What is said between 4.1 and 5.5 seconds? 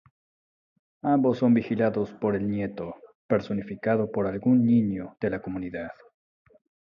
por algún niño de la